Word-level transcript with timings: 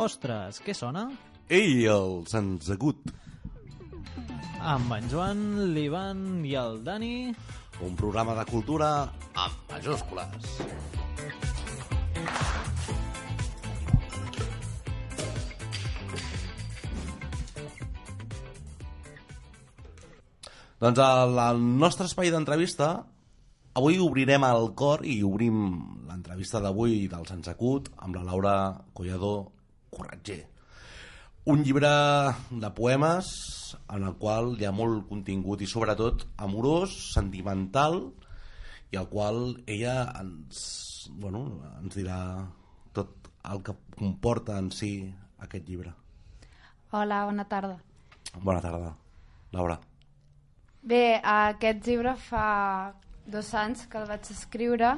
Ostres, 0.00 0.62
què 0.64 0.72
sona? 0.72 1.10
Ei, 1.52 1.84
el 1.92 2.22
Santsegut, 2.30 3.10
Amb 4.60 4.92
en 4.92 5.06
Joan, 5.08 5.38
l'Ivan 5.74 6.42
i 6.44 6.54
el 6.56 6.82
Dani... 6.84 7.34
un 7.84 7.94
programa 7.96 8.34
de 8.36 8.46
cultura 8.48 8.88
amb 9.32 9.70
majúscules. 9.72 10.48
Doncs 20.80 21.00
al, 21.04 21.38
al 21.44 21.60
nostre 21.60 22.08
espai 22.08 22.32
d'entrevista 22.32 22.90
avui 23.76 24.00
obrirem 24.00 24.44
el 24.48 24.70
cor 24.72 25.04
i 25.04 25.22
obrim 25.24 25.64
l'entrevista 26.08 26.60
d'avui 26.60 27.08
del 27.08 27.28
Santsecut 27.28 27.92
amb 27.96 28.16
la 28.16 28.28
Laura 28.32 28.54
Collado 28.92 29.59
Corretger. 29.90 30.40
Un 31.50 31.64
llibre 31.64 31.90
de 32.50 32.70
poemes 32.76 33.30
en 33.88 34.04
el 34.04 34.16
qual 34.20 34.54
hi 34.58 34.66
ha 34.68 34.72
molt 34.76 35.06
contingut 35.08 35.62
i 35.64 35.68
sobretot 35.70 36.26
amorós, 36.46 36.92
sentimental 37.14 38.02
i 38.92 38.98
al 39.00 39.08
qual 39.08 39.40
ella 39.66 39.96
ens, 40.20 41.10
bueno, 41.22 41.44
ens 41.80 41.96
dirà 41.96 42.20
tot 42.92 43.30
el 43.50 43.62
que 43.66 43.76
comporta 43.96 44.58
en 44.58 44.70
si 44.74 44.92
aquest 45.40 45.68
llibre. 45.68 45.94
Hola, 46.90 47.24
bona 47.24 47.46
tarda. 47.48 47.78
Bona 48.34 48.60
tarda, 48.60 48.92
Laura. 49.54 49.78
Bé, 50.82 51.20
aquest 51.20 51.86
llibre 51.86 52.14
fa 52.16 52.92
dos 53.30 53.54
anys 53.54 53.86
que 53.90 54.00
el 54.00 54.08
vaig 54.10 54.28
escriure 54.32 54.94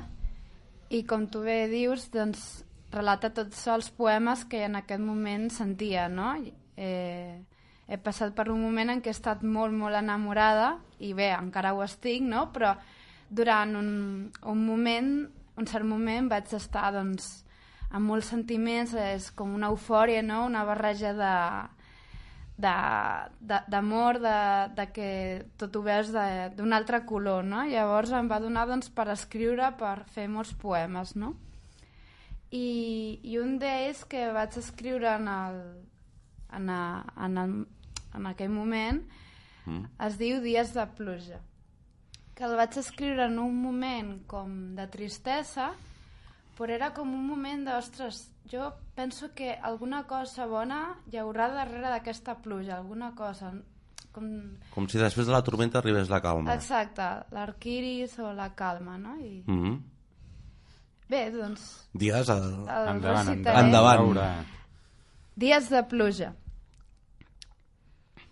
i 0.93 1.03
com 1.09 1.27
tu 1.27 1.43
bé 1.45 1.67
dius, 1.71 2.09
doncs 2.13 2.63
relata 2.93 3.33
tots 3.35 3.67
els 3.73 3.91
poemes 3.97 4.45
que 4.49 4.65
en 4.67 4.77
aquest 4.79 5.03
moment 5.03 5.49
sentia, 5.51 6.09
no? 6.13 6.35
Eh, 6.77 7.41
he 7.89 7.99
passat 7.99 8.34
per 8.37 8.49
un 8.53 8.62
moment 8.62 8.93
en 8.93 9.03
què 9.03 9.11
he 9.11 9.17
estat 9.17 9.43
molt, 9.45 9.75
molt 9.77 9.99
enamorada 9.99 10.77
i 11.01 11.12
bé, 11.17 11.33
encara 11.34 11.75
ho 11.75 11.83
estic, 11.84 12.23
no? 12.25 12.47
Però 12.55 12.75
durant 13.33 13.77
un, 13.77 13.93
un 14.49 14.67
moment, 14.67 15.12
un 15.57 15.69
cert 15.69 15.89
moment 15.89 16.29
vaig 16.31 16.53
estar 16.57 16.91
doncs 16.95 17.43
amb 17.93 18.09
molts 18.09 18.31
sentiments, 18.33 18.95
és 18.97 19.31
com 19.37 19.53
una 19.53 19.69
eufòria, 19.73 20.23
no? 20.25 20.47
Una 20.49 20.65
barreja 20.65 21.12
de, 21.17 21.34
d'amor, 23.69 24.21
de, 24.23 24.33
de, 24.33 24.75
de 24.79 24.87
que 24.95 25.09
tot 25.61 25.77
ho 25.77 25.83
veus 25.84 26.12
d'un 26.12 26.73
altre 26.73 27.03
color, 27.09 27.45
no? 27.45 27.65
Llavors 27.69 28.12
em 28.17 28.29
va 28.31 28.41
donar 28.41 28.67
doncs, 28.71 28.89
per 28.93 29.11
escriure, 29.12 29.73
per 29.81 29.99
fer 30.15 30.29
molts 30.33 30.55
poemes, 30.56 31.17
no? 31.17 31.34
I, 32.53 33.20
i 33.25 33.39
un 33.41 33.56
d'ells 33.61 34.05
que 34.05 34.27
vaig 34.36 34.58
escriure 34.61 35.08
en, 35.17 35.28
el, 35.28 35.61
en, 36.53 36.69
a, 36.69 36.83
en, 37.27 37.39
el, 37.41 37.55
en 38.19 38.28
aquell 38.28 38.53
moment 38.53 39.00
mm. 39.64 39.86
es 40.09 40.19
diu 40.20 40.42
Dies 40.44 40.75
de 40.77 40.84
pluja 40.98 41.41
que 42.36 42.44
el 42.48 42.56
vaig 42.56 42.77
escriure 42.81 43.25
en 43.28 43.39
un 43.41 43.56
moment 43.62 44.19
com 44.28 44.53
de 44.77 44.86
tristesa 44.92 45.72
però 46.56 46.75
era 46.77 46.92
com 46.94 47.11
un 47.17 47.25
moment 47.27 47.64
d'ostres, 47.67 48.27
jo 48.50 48.69
penso 48.94 49.33
que 49.34 49.55
alguna 49.56 50.05
cosa 50.06 50.47
bona 50.47 50.83
hi 51.11 51.19
haurà 51.19 51.48
darrere 51.50 51.89
d'aquesta 51.89 52.37
pluja, 52.44 52.77
alguna 52.77 53.14
cosa 53.19 53.55
com... 54.12 54.28
Com 54.75 54.87
si 54.92 55.00
després 55.00 55.27
de 55.27 55.33
la 55.33 55.42
tormenta 55.42 55.81
arribés 55.81 56.12
la 56.12 56.20
calma. 56.22 56.53
Exacte, 56.55 57.06
l'arquiris 57.33 58.19
o 58.20 58.33
la 58.37 58.53
calma, 58.55 58.98
no? 58.98 59.16
I... 59.16 59.42
Mm 59.47 59.62
-hmm. 59.62 59.81
Bé, 61.13 61.27
doncs... 61.35 61.65
Dies... 61.93 62.31
A... 62.33 62.39
el 62.39 62.89
Endavant, 62.95 63.29
recitaré. 63.29 63.67
endavant. 63.67 64.01
Laura. 64.01 64.29
Dies 65.37 65.69
de 65.69 65.83
pluja. 65.91 66.31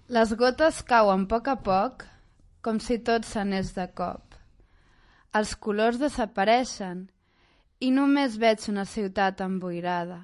Les 0.09 0.33
gotes 0.41 0.81
cauen 0.89 1.27
a 1.27 1.31
poc 1.31 1.51
a 1.53 1.59
poc, 1.61 2.07
com 2.65 2.81
si 2.81 2.97
tot 3.05 3.29
s'anés 3.29 3.75
de 3.77 3.87
cop. 4.01 4.35
Els 5.37 5.53
colors 5.67 6.01
desapareixen 6.01 7.05
i 7.85 7.93
només 7.93 8.41
veig 8.41 8.65
una 8.73 8.87
ciutat 8.89 9.45
emboirada. 9.45 10.19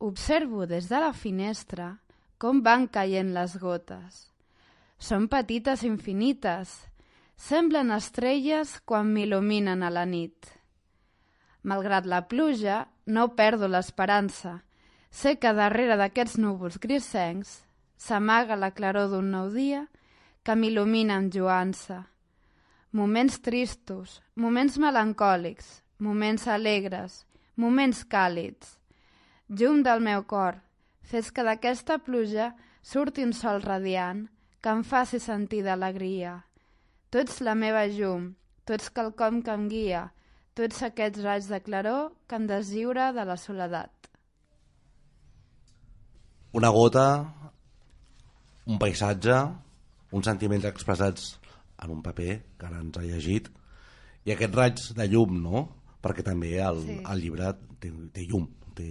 Observo 0.00 0.66
des 0.66 0.88
de 0.88 1.04
la 1.04 1.12
finestra 1.12 1.92
com 2.40 2.64
van 2.64 2.88
caient 2.88 3.30
les 3.36 3.60
gotes. 3.60 4.26
Són 4.98 5.28
petites 5.28 5.84
infinites, 5.84 6.74
semblen 7.36 7.92
estrelles 7.92 8.78
quan 8.88 9.12
m'il·luminen 9.12 9.84
a 9.84 9.92
la 9.92 10.08
nit. 10.08 10.55
Malgrat 11.66 12.06
la 12.06 12.22
pluja, 12.30 12.86
no 13.06 13.32
perdo 13.34 13.66
l'esperança. 13.66 14.60
Sé 15.10 15.36
que 15.42 15.50
darrere 15.56 15.96
d'aquests 15.98 16.38
núvols 16.38 16.78
grisencs 16.78 17.62
s'amaga 17.98 18.54
la 18.54 18.70
claror 18.76 19.08
d'un 19.10 19.32
nou 19.34 19.50
dia 19.50 19.86
que 20.46 20.54
m'il·lumina 20.54 21.16
amb 21.18 21.32
joança. 21.34 22.04
Moments 22.94 23.40
tristos, 23.42 24.20
moments 24.36 24.78
melancòlics, 24.78 25.80
moments 25.98 26.46
alegres, 26.46 27.24
moments 27.56 28.04
càlids. 28.06 28.76
Llum 29.48 29.82
del 29.82 30.04
meu 30.06 30.22
cor, 30.22 30.60
fes 31.02 31.32
que 31.34 31.42
d'aquesta 31.42 31.98
pluja 31.98 32.52
surti 32.82 33.26
un 33.26 33.34
sol 33.34 33.58
radiant 33.64 34.26
que 34.62 34.70
em 34.70 34.84
faci 34.86 35.18
sentir 35.22 35.64
d'alegria. 35.66 36.44
Tu 37.10 37.24
ets 37.24 37.40
la 37.42 37.54
meva 37.58 37.86
llum, 37.90 38.34
tu 38.64 38.74
ets 38.76 38.90
quelcom 38.90 39.42
que 39.42 39.54
em 39.54 39.66
guia, 39.70 40.10
tu 40.56 40.64
ets 40.64 40.80
aquests 40.86 41.20
raigs 41.20 41.50
de 41.52 41.60
claror 41.60 42.14
que 42.26 42.38
em 42.40 42.46
deslliura 42.48 43.10
de 43.12 43.26
la 43.28 43.36
soledat. 43.36 43.92
Una 46.56 46.70
gota, 46.72 47.04
un 48.64 48.78
paisatge, 48.80 49.36
uns 50.16 50.24
sentiments 50.24 50.64
expressats 50.64 51.34
en 51.84 51.92
un 51.92 52.00
paper 52.02 52.38
que 52.56 52.68
ara 52.70 52.80
ens 52.80 52.96
ha 52.96 53.04
llegit, 53.04 53.50
i 54.24 54.32
aquests 54.32 54.56
raigs 54.56 54.86
de 54.96 55.06
llum, 55.12 55.36
no? 55.44 55.66
Perquè 56.02 56.24
també 56.24 56.56
el, 56.64 56.80
Sí. 56.86 56.96
el 57.04 57.20
llibre 57.20 57.52
té, 57.78 57.92
té 58.14 58.24
llum, 58.24 58.48
té 58.74 58.88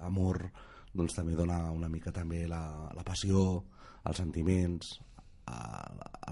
amor, 0.00 0.42
doncs 0.92 1.14
també 1.14 1.36
dona 1.38 1.70
una 1.70 1.88
mica 1.88 2.10
també 2.10 2.48
la, 2.48 2.90
la 2.96 3.04
passió, 3.06 3.62
els 4.06 4.16
sentiments, 4.18 4.96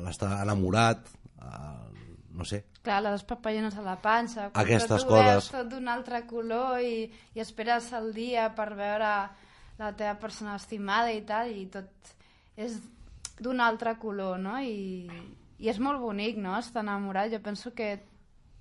l'estar 0.03 0.43
enamorat, 0.43 1.07
a, 1.39 1.87
no 2.35 2.45
sé, 2.45 2.65
Clar, 2.83 2.99
les 3.05 3.23
papallones 3.25 3.77
a 3.79 3.83
la 3.87 3.95
panxa... 4.03 4.49
Aquestes 4.53 5.05
tot 5.07 5.13
coses. 5.13 5.51
tot 5.55 5.69
d'un 5.71 5.87
altre 5.89 6.25
color 6.27 6.81
i, 6.83 7.07
i 7.35 7.41
esperes 7.41 7.93
el 7.97 8.11
dia 8.13 8.49
per 8.57 8.73
veure 8.75 9.13
la 9.79 9.93
teva 9.97 10.17
persona 10.21 10.57
estimada 10.59 11.13
i 11.15 11.23
tal, 11.27 11.53
i 11.55 11.65
tot 11.71 12.13
és 12.61 12.77
d'un 13.41 13.63
altre 13.63 13.97
color, 13.99 14.39
no? 14.39 14.59
I, 14.61 15.07
I 15.59 15.71
és 15.71 15.79
molt 15.83 16.03
bonic, 16.03 16.37
no?, 16.39 16.57
estar 16.59 16.83
enamorat. 16.85 17.33
Jo 17.33 17.41
penso 17.43 17.73
que 17.75 17.97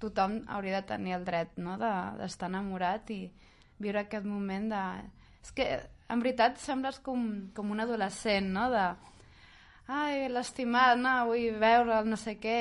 tothom 0.02 0.40
hauria 0.48 0.80
de 0.82 0.88
tenir 0.94 1.14
el 1.18 1.26
dret, 1.26 1.58
no?, 1.58 1.76
de- 1.82 2.18
d'estar 2.22 2.50
enamorat 2.50 3.10
i 3.14 3.24
viure 3.82 4.06
aquest 4.06 4.26
moment 4.26 4.70
de... 4.72 4.84
És 5.44 5.52
que, 5.52 5.68
en 6.10 6.22
veritat, 6.24 6.58
sembles 6.62 7.00
com, 7.04 7.50
com 7.54 7.74
un 7.74 7.84
adolescent, 7.84 8.50
no?, 8.54 8.70
de... 8.74 8.86
Ai, 9.94 10.30
l'estimat, 10.32 10.96
no, 10.98 11.18
vull 11.28 11.58
veure'l, 11.60 12.08
no 12.08 12.16
sé 12.18 12.38
què... 12.40 12.58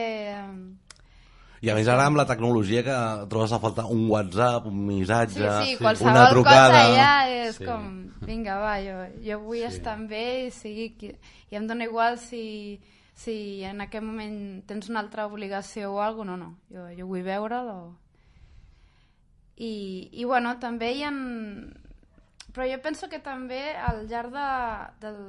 I 1.63 1.71
a 1.71 1.75
més 1.79 1.87
ara 1.87 2.09
amb 2.09 2.19
la 2.19 2.25
tecnologia 2.27 2.83
que 2.83 2.95
trobes 3.31 3.53
a 3.55 3.61
faltar 3.63 3.85
un 3.87 4.09
WhatsApp, 4.11 4.65
un 4.67 4.81
Sí, 4.81 4.87
missatge, 4.89 5.51
sí, 5.67 5.77
qualsevol 5.79 6.11
una 6.17 6.25
trucada... 6.33 6.71
cosa 6.73 6.97
ja 6.97 7.13
és 7.31 7.57
Sí. 7.61 7.65
com, 7.69 7.85
vinga, 8.27 8.57
va, 8.59 8.73
jo, 8.83 8.97
jo 9.23 9.39
vull 9.45 9.61
Sí. 9.61 9.69
estar 9.71 9.95
amb 9.95 10.11
ell, 10.11 10.51
sigui 10.51 10.89
qui... 10.99 11.13
i 11.53 11.57
em 11.57 11.69
dóna 11.71 11.85
igual 11.87 12.19
si, 12.19 12.81
si 13.15 13.63
en 13.63 13.81
aquest 13.81 14.03
moment 14.03 14.65
tens 14.67 14.89
una 14.91 15.01
altra 15.05 15.27
obligació 15.31 15.93
o 15.95 16.01
alguna 16.03 16.37
no, 16.37 16.49
no, 16.51 16.57
jo, 16.75 16.89
jo 16.99 17.07
vull 17.07 17.23
veure'l 17.23 17.71
o... 17.71 17.81
I, 19.63 20.09
I, 20.13 20.25
bueno, 20.25 20.57
també 20.59 20.93
hi 20.97 21.05
ha... 21.07 21.13
Però 22.53 22.67
jo 22.69 22.83
penso 22.83 23.07
que 23.09 23.21
també 23.23 23.63
al 23.79 24.03
llarg 24.11 24.35
de, 24.35 24.49
del, 25.07 25.21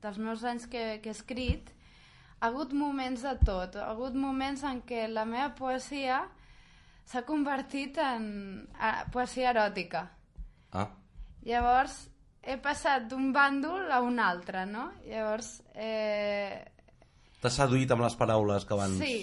dels 0.00 0.18
meus 0.22 0.44
anys 0.46 0.68
que, 0.70 1.00
que 1.02 1.10
he 1.10 1.16
escrit 1.16 1.73
ha 2.44 2.50
hagut 2.50 2.74
moments 2.76 3.22
de 3.24 3.32
tot, 3.40 3.76
ha 3.80 3.86
hagut 3.94 4.12
moments 4.20 4.60
en 4.68 4.82
què 4.84 5.06
la 5.08 5.24
meva 5.24 5.54
poesia 5.56 6.18
s'ha 7.08 7.22
convertit 7.24 7.96
en 8.04 8.26
a, 8.76 9.06
poesia 9.12 9.50
eròtica. 9.54 10.02
Ah, 10.76 10.90
Llavors, 11.44 11.94
he 12.44 12.56
passat 12.60 13.06
d'un 13.08 13.30
bàndol 13.32 13.90
a 13.92 13.98
un 14.04 14.18
altre, 14.20 14.66
no? 14.68 14.90
Llavors, 15.08 15.62
eh, 15.74 16.60
T'has 17.40 17.56
seduït 17.60 17.90
amb 17.92 18.04
les 18.04 18.14
paraules 18.16 18.64
que 18.64 18.76
abans... 18.76 19.00
Sí, 19.00 19.16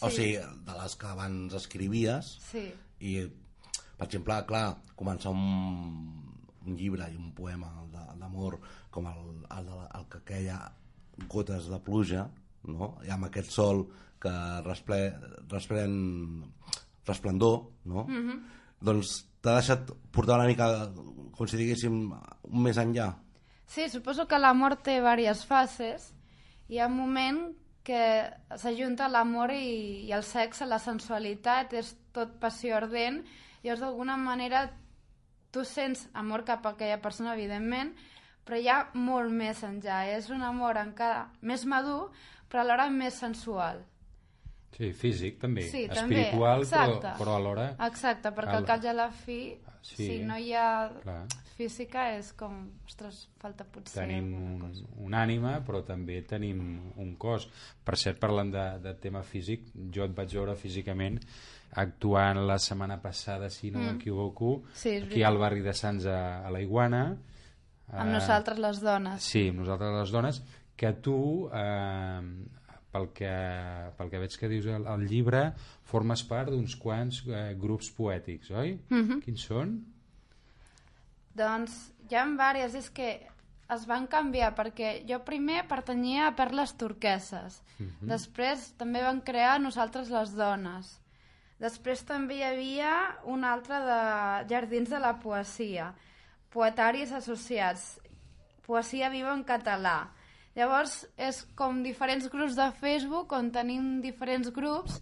O 0.00 0.10
sí. 0.10 0.16
sigui, 0.16 0.34
de 0.66 0.74
les 0.78 0.94
que 0.98 1.06
abans 1.10 1.54
escrivies 1.58 2.26
sí, 2.50 2.64
i, 3.02 3.12
per 3.98 4.06
exemple, 4.06 4.36
clar, 4.46 4.76
començar 4.98 5.30
un, 5.34 6.18
un 6.66 6.76
llibre 6.78 7.06
i 7.10 7.16
un 7.18 7.32
poema 7.34 7.70
de- 7.90 8.18
d'amor 8.20 8.58
com 8.94 9.06
el, 9.10 9.22
el, 9.56 9.66
de 9.66 9.78
la- 9.78 9.88
el 9.98 10.04
que 10.12 10.20
queia 10.28 10.58
gotes 11.32 11.66
de 11.72 11.78
pluja, 11.82 12.28
no? 12.64 12.96
I 13.06 13.12
amb 13.14 13.28
aquest 13.28 13.52
sol 13.54 13.86
que 14.18 14.32
resple, 14.66 14.98
resplèn 15.50 15.94
resplendor, 17.06 17.70
no? 17.84 18.04
Mhm. 18.04 18.42
Doncs 18.80 19.24
t'ha 19.40 19.54
deixat 19.60 19.90
portar 20.12 20.36
una 20.36 20.46
mica 20.46 20.90
com 21.32 21.46
si 21.46 21.56
diguéssim 21.56 22.12
un 22.12 22.62
més 22.62 22.76
enllà. 22.76 23.14
Sí, 23.66 23.88
suposo 23.88 24.26
que 24.26 24.38
l'amor 24.38 24.76
té 24.82 24.96
diverses 24.98 25.44
fases. 25.46 26.12
Hi 26.68 26.78
ha 26.78 26.86
un 26.86 26.96
moment 26.96 27.40
que 27.84 28.28
s'ajunta 28.56 29.08
l'amor 29.08 29.52
i, 29.52 30.04
i 30.08 30.12
el 30.12 30.24
sexe, 30.26 30.66
la 30.66 30.78
sensualitat, 30.78 31.72
és 31.72 31.94
tot 32.12 32.34
passió 32.40 32.76
ardent, 32.76 33.22
i 33.62 33.68
llavors 33.68 33.80
d'alguna 33.80 34.16
manera 34.20 34.66
tu 35.50 35.64
sents 35.64 36.06
amor 36.12 36.44
cap 36.44 36.66
a 36.66 36.74
aquella 36.74 37.00
persona, 37.00 37.32
evidentment, 37.32 37.94
però 38.44 38.58
hi 38.60 38.68
ha 38.68 38.78
molt 38.94 39.32
més 39.32 39.62
enllà. 39.64 40.02
És 40.16 40.28
un 40.32 40.44
amor 40.44 40.76
encara 40.80 41.28
més 41.40 41.64
madur, 41.68 42.10
però 42.48 42.64
alhora 42.64 42.88
més 42.90 43.14
sensual. 43.14 43.84
Sí, 44.76 44.92
físic 44.92 45.38
també, 45.40 45.62
Sí, 45.66 45.86
també, 45.88 46.20
espiritual, 46.20 46.62
però, 46.68 46.84
exacte. 46.84 47.14
però 47.18 47.36
alhora... 47.40 47.64
Exacte, 47.88 48.30
perquè 48.36 48.54
al 48.60 48.66
cap 48.68 48.84
i 48.84 48.88
a 48.88 48.92
la 48.94 49.08
fi, 49.10 49.38
Sí, 49.80 49.94
sí, 49.96 50.06
si 50.06 50.16
no 50.26 50.36
hi 50.36 50.52
ha 50.54 50.90
clar. 51.02 51.22
física, 51.56 52.08
és 52.18 52.32
com, 52.36 52.56
ostres, 52.86 53.28
falta 53.40 53.64
potser 53.64 54.02
Tenim 54.02 54.26
un, 54.36 54.72
un 55.06 55.14
ànima, 55.16 55.56
però 55.64 55.80
també 55.86 56.20
tenim 56.28 56.60
un 57.00 57.14
cos. 57.16 57.46
Per 57.84 57.96
cert, 57.96 58.18
parlant 58.20 58.50
de, 58.52 58.64
de 58.84 58.92
tema 59.00 59.22
físic, 59.22 59.70
jo 59.94 60.04
et 60.04 60.14
vaig 60.14 60.34
veure 60.34 60.54
físicament 60.58 61.18
actuant 61.78 62.42
la 62.46 62.58
setmana 62.58 62.98
passada, 63.00 63.48
si 63.50 63.70
no 63.70 63.80
m'equivoco, 63.80 64.58
Mm. 64.58 64.74
Sí, 64.74 64.90
és 64.98 65.04
aquí 65.08 65.22
al 65.22 65.38
barri 65.38 65.60
de 65.62 65.72
Sants 65.74 66.06
a, 66.06 66.46
a 66.46 66.50
la 66.50 66.60
Iguana. 66.60 67.02
Amb 67.90 68.10
Eh, 68.10 68.12
nosaltres 68.12 68.58
les 68.58 68.80
dones. 68.84 69.22
Sí, 69.22 69.48
amb 69.48 69.60
nosaltres 69.64 69.94
les 70.00 70.10
dones, 70.12 70.42
que 70.78 70.92
tu, 71.04 71.18
eh, 71.52 72.22
pel, 72.92 73.08
que, 73.16 73.32
pel 73.98 74.12
que 74.12 74.20
veig 74.22 74.36
que 74.40 74.50
dius 74.50 74.68
al, 74.72 74.86
al 74.88 75.06
llibre, 75.10 75.48
formes 75.88 76.22
part 76.28 76.52
d'uns 76.52 76.76
quants 76.80 77.22
eh, 77.26 77.54
grups 77.60 77.90
poètics, 77.96 78.52
oi? 78.54 78.76
Mhm. 78.92 79.22
Quins 79.26 79.48
són? 79.50 79.74
Doncs 81.38 81.76
hi 82.08 82.16
ha 82.16 82.24
diverses, 82.28 82.86
és 82.86 82.94
que 82.94 83.10
es 83.74 83.84
van 83.88 84.06
canviar 84.08 84.54
perquè 84.56 85.02
jo 85.08 85.18
primer 85.26 85.60
pertanyia 85.68 86.28
a 86.28 86.34
Perles 86.36 86.72
Turqueses, 86.80 87.60
després 88.00 88.70
també 88.80 89.02
van 89.04 89.20
crear 89.20 89.58
Nosaltres 89.60 90.08
les 90.10 90.32
Dones, 90.34 90.94
després 91.60 92.02
també 92.08 92.38
hi 92.38 92.46
havia 92.46 92.94
un 93.28 93.44
altre 93.44 93.82
de 93.84 94.00
Jardins 94.50 94.88
de 94.94 95.02
la 95.04 95.18
Poesia, 95.20 95.92
Poetaris 96.54 97.12
Associats, 97.12 97.98
Poesia 98.64 99.10
Viva 99.12 99.34
en 99.36 99.44
Català. 99.44 99.98
Llavors 100.58 101.04
és 101.16 101.44
com 101.58 101.82
diferents 101.84 102.26
grups 102.32 102.58
de 102.58 102.68
Facebook 102.80 103.32
on 103.36 103.52
tenim 103.54 103.98
diferents 104.02 104.50
grups 104.50 104.98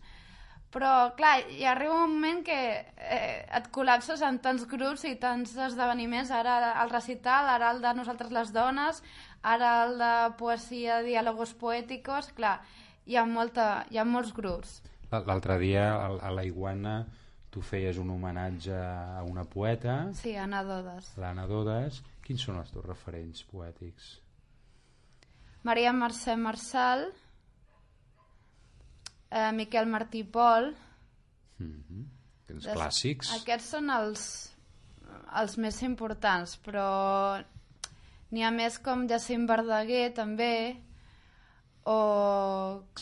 però, 0.77 1.15
clar, 1.17 1.39
hi 1.49 1.65
arriba 1.65 1.95
un 2.05 2.17
moment 2.19 2.43
que 2.45 2.57
eh, 2.77 3.47
et 3.59 3.69
col·lapses 3.73 4.21
en 4.27 4.37
tants 4.45 4.67
grups 4.69 5.07
i 5.09 5.15
tants 5.23 5.55
esdeveniments, 5.69 6.33
ara 6.35 6.75
el 6.83 6.91
recital, 6.93 7.49
ara 7.49 7.71
el 7.73 7.81
de 7.81 7.93
Nosaltres 7.97 8.35
les 8.35 8.53
dones, 8.53 9.01
ara 9.41 9.71
el 9.87 9.97
de 10.03 10.11
poesia, 10.37 10.99
diàlogos 11.07 11.55
poèticos, 11.57 12.29
clar, 12.37 12.59
hi 13.07 13.17
ha, 13.17 13.25
molta, 13.25 13.87
hi 13.89 14.03
ha 14.03 14.05
molts 14.05 14.35
grups. 14.37 14.83
L'altre 15.15 15.57
dia 15.63 15.87
a 15.95 16.11
a 16.29 16.35
la 16.35 16.45
Iguana 16.45 16.99
tu 17.49 17.63
feies 17.65 17.97
un 17.97 18.11
homenatge 18.13 18.77
a 18.77 19.23
una 19.25 19.47
poeta, 19.49 20.11
Sí, 20.13 20.37
Anna 20.37 20.61
Dodes. 20.67 21.15
l'Anna 21.17 21.47
Dodes. 21.49 22.03
Quins 22.27 22.43
són 22.43 22.59
els 22.61 22.75
teus 22.75 22.85
referents 22.85 23.47
poètics? 23.49 24.19
Maria 25.67 25.93
Mercè 25.97 26.37
Marçal, 26.39 27.07
eh, 29.31 29.53
Miquel 29.53 29.87
Martí 29.91 30.23
Pol... 30.25 30.73
Els 32.47 32.63
Des- 32.63 32.77
clàssics? 32.77 33.33
Aquests 33.41 33.73
són 33.75 33.91
els, 33.91 34.21
els 35.41 35.57
més 35.59 35.81
importants, 35.83 36.53
però 36.63 36.85
n'hi 38.31 38.45
ha 38.47 38.53
més 38.55 38.77
com 38.85 39.03
Jacint 39.11 39.49
Verdaguer, 39.51 40.13
també, 40.15 40.53
o 41.91 41.97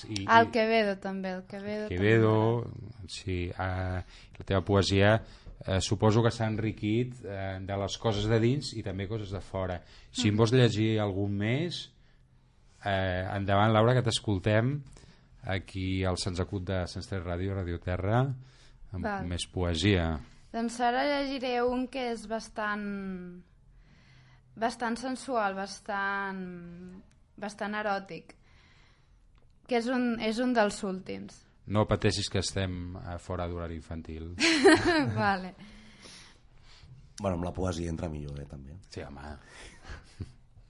I- 0.09 0.23
i- 0.23 0.27
el 0.39 0.49
Quevedo, 0.55 0.97
també. 1.01 1.35
El 1.39 1.45
Quevedo, 1.51 1.89
Quevedo, 1.93 2.35
sí, 3.09 3.51
eh, 3.51 4.01
la 4.39 4.45
teva 4.49 4.63
poesia 4.65 5.19
eh, 5.67 5.81
suposo 5.85 6.23
que 6.25 6.33
s'ha 6.33 6.49
enriquit 6.49 7.21
eh, 7.25 7.59
de 7.61 7.77
les 7.85 7.99
coses 8.01 8.25
de 8.31 8.41
dins 8.41 8.73
i 8.77 8.83
també 8.87 9.07
coses 9.09 9.31
de 9.33 9.41
fora. 9.45 9.79
Si 10.13 10.29
em 10.33 10.37
vols 10.41 10.53
llegir 10.57 10.95
algun 11.05 11.37
més, 11.37 11.91
eh, 12.85 13.25
endavant, 13.37 13.73
Laura, 13.73 13.95
que 13.97 14.05
t'escoltem 14.07 14.77
aquí 15.55 16.05
al 16.05 16.19
Sants 16.21 16.41
Acut 16.45 16.65
de 16.69 16.85
Sants 16.91 17.09
Tres 17.11 17.25
Ràdio, 17.25 17.57
Radio 17.57 17.81
Terra, 17.83 18.23
amb 18.93 19.05
Val. 19.05 19.27
més 19.29 19.47
poesia. 19.51 20.13
Doncs 20.55 20.79
ara 20.87 21.03
llegiré 21.09 21.57
un 21.67 21.89
que 21.91 22.11
és 22.13 22.29
bastant 22.31 22.85
bastant 24.55 24.97
sensual, 25.01 25.57
bastant 25.59 26.45
bastant 27.35 27.75
eròtic 27.75 28.37
que 29.67 29.81
és 29.81 29.89
un, 29.91 30.21
és 30.23 30.39
un 30.39 30.53
dels 30.55 30.77
últims 30.87 31.41
No 31.67 31.87
pateixis 31.89 32.29
que 32.31 32.43
estem 32.45 32.95
fora 33.25 33.47
d'horari 33.49 33.79
infantil. 33.81 34.35
vale. 35.17 35.55
Bueno, 37.21 37.39
amb 37.39 37.47
la 37.47 37.55
poesia 37.57 37.89
entra 37.89 38.11
millor, 38.13 38.37
eh, 38.43 38.45
també. 38.51 38.77
Sí, 38.93 39.01
home. 39.01 39.33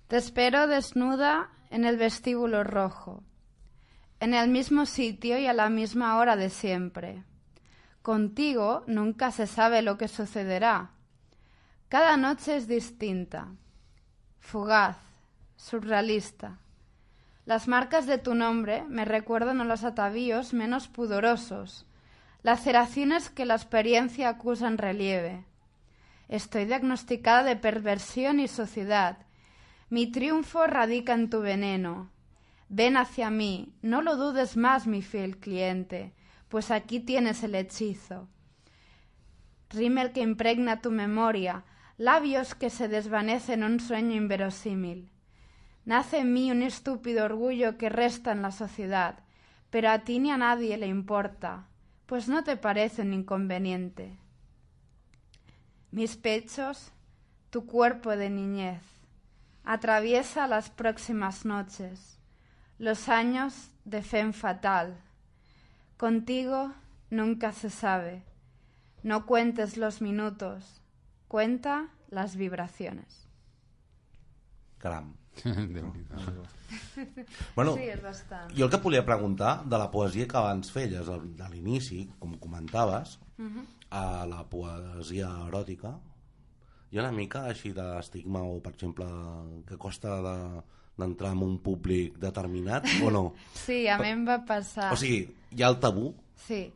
Te 0.07 0.21
espero 0.21 0.69
desnuda 0.71 1.49
en 1.75 1.85
el 1.85 1.97
vestíbulo 1.97 2.63
rojo, 2.63 3.25
en 4.21 4.33
el 4.33 4.49
mismo 4.49 4.87
sitio 4.87 5.41
y 5.41 5.49
a 5.49 5.53
la 5.53 5.71
misma 5.71 6.19
hora 6.19 6.37
de 6.37 6.49
siempre. 6.49 7.25
Contigo 8.01 8.85
nunca 8.87 9.33
se 9.33 9.49
sabe 9.49 9.83
lo 9.83 9.99
que 9.99 10.07
sucederá. 10.07 10.93
Cada 11.89 12.17
noche 12.17 12.55
es 12.55 12.69
distinta, 12.69 13.49
fugaz, 14.39 14.99
surrealista. 15.57 16.59
Las 17.45 17.67
marcas 17.67 18.07
de 18.07 18.19
tu 18.19 18.37
nombre 18.37 18.85
me 18.89 19.05
recuerdan 19.05 19.61
a 19.61 19.65
los 19.65 19.83
atavíos 19.83 20.55
menos 20.55 20.87
pudorosos, 20.87 21.87
laceraciones 22.45 23.31
que 23.31 23.47
la 23.47 23.57
experiencia 23.57 24.29
acusa 24.29 24.69
en 24.69 24.79
relieve. 24.79 25.45
Estoy 26.29 26.67
diagnosticada 26.67 27.43
de 27.43 27.57
perversión 27.57 28.39
y 28.39 28.47
sociedad. 28.47 29.24
Mi 29.95 30.09
triunfo 30.09 30.67
radica 30.67 31.15
en 31.15 31.31
tu 31.31 31.41
veneno. 31.41 32.11
Ven 32.69 32.97
hacia 32.97 33.31
mí, 33.31 33.77
no 33.81 34.03
lo 34.03 34.17
dudes 34.17 34.57
más, 34.57 34.89
mi 34.89 35.03
fiel 35.03 35.39
cliente, 35.39 36.13
pues 36.49 36.73
aquí 36.73 36.99
tienes 36.99 37.45
el 37.45 37.55
hechizo. 37.55 38.27
Rímel 39.71 40.11
que 40.11 40.21
impregna 40.21 40.81
tu 40.81 40.91
memoria, 40.91 41.63
labios 41.97 42.57
que 42.57 42.71
se 42.71 42.89
desvanecen 42.89 43.63
en 43.63 43.75
un 43.75 43.79
sueño 43.79 44.17
inverosímil. 44.17 45.13
Nace 45.85 46.19
en 46.19 46.33
mí 46.33 46.51
un 46.51 46.65
estúpido 46.65 47.25
orgullo 47.25 47.79
que 47.79 47.89
resta 47.89 48.33
en 48.33 48.43
la 48.43 48.51
sociedad, 48.51 49.21
pero 49.71 49.91
a 49.91 50.01
ti 50.01 50.19
ni 50.19 50.33
a 50.33 50.37
nadie 50.37 50.77
le 50.77 50.89
importa, 50.89 51.69
pues 52.07 52.27
no 52.27 52.43
te 52.43 52.57
parece 52.57 53.03
un 53.03 53.13
inconveniente. 53.13 54.19
Mis 55.93 56.17
pechos, 56.17 56.91
tu 57.51 57.65
cuerpo 57.65 58.17
de 58.17 58.29
niñez, 58.29 58.94
atraviesa 59.65 60.47
las 60.47 60.71
próximas 60.71 61.45
noches, 61.45 62.19
los 62.79 63.09
años 63.09 63.71
de 63.85 64.03
fe 64.03 64.33
fatal. 64.33 64.97
Contigo 65.97 66.73
nunca 67.11 67.53
se 67.53 67.71
sabe. 67.71 68.23
No 69.03 69.27
cuentes 69.27 69.77
los 69.77 70.01
minutos, 70.01 70.81
cuenta 71.29 71.89
las 72.11 72.37
vibraciones. 72.37 73.27
Caram. 74.79 75.15
Bueno, 77.57 77.75
Sí, 77.75 77.83
és 77.89 78.01
bastant. 78.03 78.51
jo 78.57 78.65
el 78.65 78.71
que 78.71 78.77
et 78.77 78.83
volia 78.83 79.05
preguntar 79.05 79.65
de 79.65 79.79
la 79.79 79.91
poesia 79.91 80.27
que 80.29 80.37
abans 80.37 80.71
feies, 80.73 81.09
al- 81.09 81.35
de 81.37 81.49
l'inici, 81.51 82.11
com 82.19 82.37
comentaves, 82.39 83.19
a 83.91 84.27
la 84.27 84.45
poesia 84.49 85.29
eròtica, 85.49 85.99
hi 86.91 86.99
ha 86.99 87.03
una 87.03 87.13
mica 87.13 87.45
així 87.51 87.73
d'estigma 87.75 88.43
o, 88.47 88.61
per 88.63 88.73
exemple, 88.75 89.07
que 89.69 89.77
costa 89.79 90.21
de- 90.23 90.63
d'entrar 90.97 91.33
en 91.35 91.43
un 91.43 91.57
públic 91.59 92.19
determinat 92.23 92.85
o 93.03 93.11
no? 93.11 93.25
Sí, 93.67 93.87
a 93.89 93.99
mi 93.99 94.09
em 94.15 94.23
va 94.29 94.41
passar. 94.47 94.93
O 94.93 94.97
sigui, 94.97 95.25
hi 95.51 95.63
ha 95.65 95.69
el 95.73 95.81
tabú? 95.83 96.13
Sí. 96.47 96.69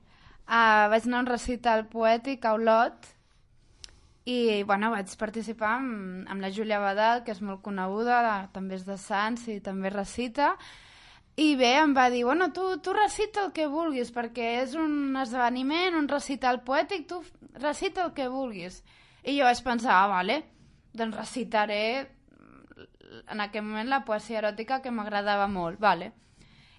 Uh, 0.48 0.88
vaig 0.90 1.04
anar 1.06 1.18
a 1.18 1.22
un 1.26 1.30
recital 1.30 1.86
poètic 1.92 2.44
a 2.48 2.54
Olot 2.56 3.06
i 4.28 4.62
bueno, 4.64 4.90
vaig 4.92 5.12
participar 5.20 5.74
amb, 5.78 6.26
amb 6.28 6.40
la 6.44 6.50
Júlia 6.52 6.78
Badal, 6.82 7.22
que 7.24 7.32
és 7.32 7.40
molt 7.44 7.62
coneguda, 7.64 8.48
també 8.52 8.76
és 8.76 8.84
de 8.84 8.96
Sants 9.00 9.46
i 9.48 9.58
també 9.64 9.88
recita, 9.92 10.54
i 11.38 11.54
bé, 11.56 11.70
em 11.78 11.94
va 11.96 12.08
dir, 12.10 12.24
bueno, 12.26 12.50
tu, 12.52 12.64
tu 12.82 12.92
recita 12.92 13.44
el 13.46 13.52
que 13.56 13.68
vulguis, 13.70 14.10
perquè 14.12 14.48
és 14.64 14.74
un 14.76 15.14
esdeveniment, 15.16 15.94
un 15.96 16.08
recital 16.10 16.60
poètic, 16.66 17.06
tu 17.08 17.22
recita 17.62 18.04
el 18.08 18.12
que 18.16 18.26
vulguis. 18.28 18.82
I 19.24 19.38
jo 19.38 19.48
vaig 19.48 19.62
pensar, 19.64 19.96
ah, 20.02 20.08
vale, 20.10 20.42
doncs 20.92 21.16
recitaré 21.16 21.82
en 23.28 23.40
aquell 23.40 23.64
moment 23.64 23.88
la 23.90 24.04
poesia 24.06 24.40
eròtica 24.42 24.80
que 24.84 24.92
m'agradava 24.94 25.48
molt, 25.50 25.80
vale. 25.80 26.12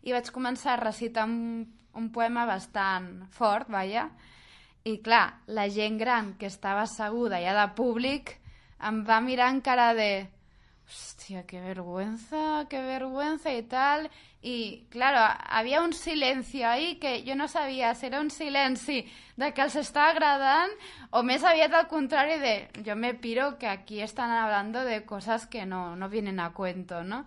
I 0.05 0.15
vaig 0.15 0.29
començar 0.31 0.75
a 0.75 0.81
recitar 0.81 1.25
un, 1.27 1.65
un 1.99 2.09
poema 2.15 2.45
bastant 2.47 3.27
fort, 3.35 3.69
vaja, 3.69 4.07
i 4.87 4.97
clar, 5.03 5.41
la 5.47 5.67
gent 5.69 5.97
gran 5.99 6.33
que 6.39 6.47
estava 6.47 6.85
asseguda 6.87 7.41
ja 7.43 7.55
de 7.57 7.65
públic 7.75 8.37
em 8.87 9.01
va 9.05 9.19
mirar 9.21 9.49
en 9.51 9.59
cara 9.61 9.91
de 9.93 10.29
hostia, 10.89 11.45
qué 11.45 11.61
vergüenza, 11.61 12.65
qué 12.69 12.81
vergüenza 12.81 13.53
y 13.53 13.63
tal. 13.63 14.09
Y 14.41 14.85
claro, 14.89 15.19
había 15.47 15.81
un 15.81 15.93
silencio 15.93 16.67
ahí 16.67 16.95
que 16.95 17.23
jo 17.27 17.35
no 17.35 17.47
sabia 17.47 17.93
si 17.93 18.07
era 18.07 18.21
un 18.21 18.31
silenci 18.31 19.05
de 19.37 19.53
que 19.53 19.61
els 19.61 19.75
està 19.75 20.07
agradant 20.09 20.71
o 21.11 21.21
més 21.23 21.43
aviat 21.43 21.75
al 21.75 21.87
contrari 21.91 22.39
de 22.39 22.53
yo 22.87 22.95
me 22.95 23.13
piro 23.13 23.57
que 23.59 23.67
aquí 23.67 24.01
estan 24.01 24.31
hablando 24.31 24.83
de 24.83 25.05
cosas 25.05 25.45
que 25.45 25.65
no, 25.65 25.95
no 25.95 26.09
vienen 26.09 26.39
a 26.39 26.53
cuento, 26.53 27.03
no? 27.03 27.25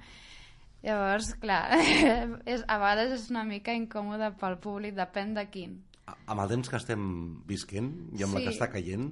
Llavors, 0.82 1.34
clar, 1.38 1.78
és, 2.52 2.64
a 2.66 2.78
vegades 2.82 3.12
és 3.20 3.30
una 3.30 3.44
mica 3.44 3.76
incòmode 3.76 4.32
pel 4.40 4.58
públic, 4.58 4.96
depèn 4.98 5.36
de 5.36 5.46
quin. 5.52 5.78
A- 6.06 6.16
Amb 6.32 6.40
el 6.42 6.48
temps 6.48 6.68
que 6.68 6.76
estem 6.76 7.02
visquent 7.46 7.90
i 8.18 8.22
amb 8.24 8.34
la 8.34 8.40
Sí. 8.40 8.46
que 8.46 8.52
està 8.54 8.68
caient, 8.72 9.04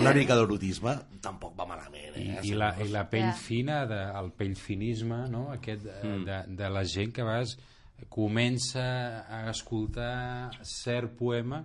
una 0.00 0.12
mica 0.14 0.34
d'erotisme 0.34 0.94
tampoc 1.20 1.52
va 1.58 1.66
malament. 1.66 2.16
I, 2.16 2.28
Eh? 2.30 2.40
i, 2.44 2.52
la, 2.54 2.70
i 2.80 2.88
la 2.88 3.08
pell 3.10 3.26
Ja. 3.28 3.32
fina, 3.34 3.86
de, 3.86 3.98
el 4.18 4.30
pell 4.32 4.54
finisme, 4.56 5.28
no? 5.28 5.50
Aquest, 5.52 5.84
Mm. 6.02 6.08
mm. 6.08 6.24
de, 6.24 6.56
de 6.56 6.70
la 6.70 6.84
gent 6.84 7.12
que 7.12 7.22
vas 7.22 7.58
comença 8.08 9.26
a 9.28 9.50
escoltar 9.50 10.50
cert 10.62 11.12
poema 11.18 11.64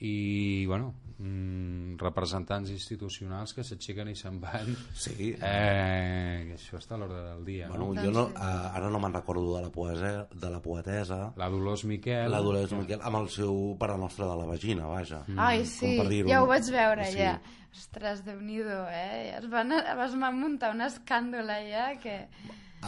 i, 0.00 0.66
bueno, 0.66 0.94
mm, 1.18 1.96
representants 2.00 2.70
institucionals 2.70 3.52
que 3.54 3.64
s'aixequen 3.66 4.08
i 4.12 4.14
se'n 4.18 4.38
van. 4.42 4.70
Sí. 4.94 5.32
Eh, 5.34 6.44
que 6.48 6.54
això 6.56 6.78
està 6.78 6.94
a 6.96 6.98
l'ordre 7.02 7.20
del 7.32 7.44
dia. 7.44 7.68
Bueno, 7.68 7.92
no? 7.92 8.02
jo 8.02 8.10
no, 8.14 8.24
eh, 8.30 8.78
ara 8.78 8.90
no 8.90 9.00
me'n 9.02 9.14
recordo 9.14 9.56
de 9.56 9.62
la, 9.66 9.70
poesia, 9.74 10.26
de 10.32 10.50
la 10.50 10.60
poetesa, 10.62 11.32
La 11.36 11.48
Dolors 11.48 11.84
Miquel. 11.84 12.30
la 12.30 12.40
Dolores 12.40 12.72
Miquel, 12.72 13.00
amb 13.02 13.16
el 13.22 13.28
seu 13.34 13.76
Pare 13.78 13.98
Nostre 13.98 14.26
de 14.26 14.36
la 14.36 14.46
Vagina, 14.46 14.86
vaja. 14.86 15.24
Ai, 15.36 15.64
sí, 15.66 15.96
ja 16.28 16.42
ho 16.42 16.46
vaig 16.46 16.70
veure, 16.70 17.04
Sí. 17.12 17.18
ja. 17.18 17.40
Ostres, 17.78 18.24
déu 18.24 18.40
nhi 18.40 18.56
eh? 18.62 19.36
Es 19.38 19.44
van, 19.50 19.70
es 19.72 20.14
van 20.18 20.38
muntar 20.40 20.72
un 20.74 20.80
escàndol 20.80 21.46
allà 21.52 21.92
que... 22.00 22.28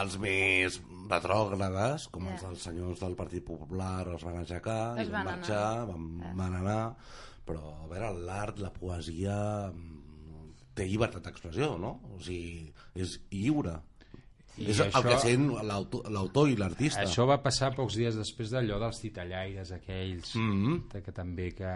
Els 0.01 0.17
més 0.19 0.81
retrògrades, 1.11 2.09
com 2.09 2.25
Ja. 2.27 2.33
els 2.33 2.43
dels 2.43 2.63
senyors 2.63 3.01
del 3.01 3.15
Partit 3.15 3.45
Popular, 3.45 4.07
els 4.09 4.23
van 4.25 4.39
aixecar, 4.39 4.99
Es 4.99 5.11
van 5.11 5.25
van 5.27 5.39
marxar, 5.39 5.87
van, 5.87 6.37
van 6.37 6.55
anar... 6.63 6.97
Però, 7.47 7.85
a 7.85 7.87
veure, 7.91 8.11
l'art, 8.27 8.59
la 8.63 8.71
poesia... 8.73 9.71
mm, 9.73 10.51
té 10.75 10.87
llibertat 10.87 11.25
d'expressió, 11.27 11.75
no? 11.79 12.01
O 12.15 12.21
sigui, 12.23 12.71
és 12.95 13.19
lliure. 13.31 13.75
I 14.61 14.71
és 14.71 14.79
el 14.81 14.91
això- 14.91 15.03
que 15.09 15.19
sent 15.19 15.49
l'autor 15.65 16.49
i 16.51 16.57
l'artista. 16.57 17.03
Això 17.03 17.27
va 17.27 17.41
passar 17.43 17.73
pocs 17.75 17.97
dies 17.97 18.17
després 18.17 18.51
d'allò 18.53 18.79
dels 18.81 19.01
titellaires 19.01 19.73
aquells, 19.73 20.35
Mm 20.37 20.53
-hmm. 20.65 20.89
de 20.93 21.03
que 21.03 21.13
també 21.13 21.51
que 21.55 21.71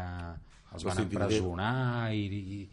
els 0.75 0.85
van 0.85 0.99
empresonar 0.99 2.13
i, 2.15 2.25
i 2.27 2.71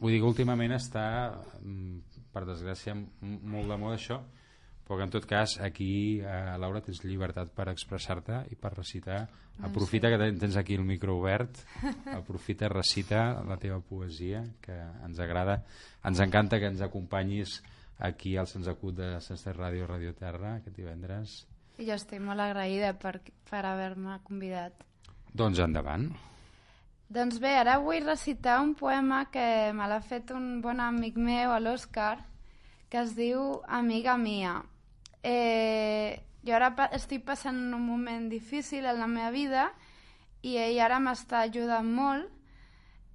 vull 0.00 0.12
dir 0.12 0.20
que 0.20 0.26
últimament 0.26 0.72
està 0.72 1.34
mm, 1.62 1.98
per 2.32 2.44
desgràcia 2.46 2.94
molt 2.94 3.68
de 3.68 3.76
moda 3.76 3.96
això 3.96 4.20
però 4.88 4.96
que 4.98 5.04
en 5.04 5.10
tot 5.12 5.26
cas 5.28 5.58
aquí 5.60 6.18
eh, 6.24 6.56
Laura 6.58 6.80
tens 6.80 7.02
llibertat 7.04 7.50
per 7.52 7.68
expressar-te 7.68 8.46
i 8.50 8.56
per 8.56 8.72
recitar. 8.72 9.26
Aprofita 9.62 10.08
que 10.08 10.16
ten- 10.18 10.38
tens 10.38 10.56
aquí 10.56 10.74
el 10.78 10.84
micro 10.86 11.18
obert. 11.18 11.58
Aprofita, 12.14 12.68
recita 12.72 13.42
la 13.44 13.58
teva 13.58 13.80
poesia 13.80 14.42
que 14.64 14.72
ens 15.04 15.18
agrada. 15.20 15.60
Ens 16.08 16.20
encanta 16.24 16.58
que 16.58 16.70
ens 16.72 16.80
acompanyis 16.80 17.58
aquí 17.98 18.36
al 18.38 18.46
Sens 18.46 18.68
Acut 18.70 18.94
de 18.96 19.20
Senstes 19.20 19.56
Ràdio 19.56 19.86
Radio 19.90 20.14
Terra 20.14 20.54
aquest 20.60 20.76
divendres. 20.78 21.42
Jo 21.78 21.94
estic 21.94 22.22
molt 22.22 22.40
agraïda 22.40 22.94
per, 22.98 23.18
per 23.50 23.64
haver-me 23.66 24.16
convidat. 24.24 24.72
doncs 25.34 25.58
endavant. 25.60 26.08
Doncs 27.08 27.38
bé, 27.40 27.54
ara 27.56 27.78
vull 27.80 28.04
recitar 28.04 28.58
un 28.62 28.74
poema 28.76 29.24
que 29.32 29.72
me 29.72 29.86
l'ha 29.88 30.00
fet 30.04 30.30
un 30.34 30.60
bon 30.60 30.80
amic 30.80 31.16
meu, 31.16 31.54
l'Òscar, 31.60 32.18
que 32.90 33.00
es 33.00 33.14
diu 33.16 33.60
Amiga 33.66 34.16
mia. 34.20 34.58
Eh, 35.22 36.20
jo 36.46 36.54
ara 36.54 36.70
pa 36.76 36.88
estic 36.96 37.24
passant 37.26 37.58
un 37.74 37.84
moment 37.84 38.28
difícil 38.30 38.86
en 38.86 39.00
la 39.00 39.08
meva 39.10 39.30
vida 39.34 39.68
i 40.46 40.56
ell 40.62 40.78
ara 40.80 41.00
m'està 41.02 41.42
ajudant 41.48 41.88
molt 41.90 42.30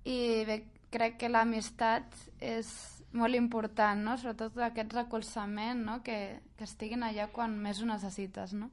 i 0.03 0.43
bé, 0.48 0.60
crec 0.91 1.15
que 1.22 1.31
l'amistat 1.31 2.17
és 2.43 2.69
molt 3.13 3.38
important, 3.38 4.03
no? 4.03 4.17
sobretot 4.17 4.57
aquest 4.65 4.93
recolzament, 4.98 5.86
no? 5.86 6.00
que, 6.03 6.17
que 6.57 6.67
estiguin 6.67 7.05
allà 7.05 7.29
quan 7.31 7.55
més 7.62 7.81
ho 7.81 7.88
necessites. 7.88 8.53
No? 8.57 8.69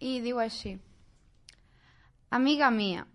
I 0.00 0.18
diu 0.24 0.40
així. 0.42 0.74
Amiga 2.34 2.70
mía, 2.74 3.06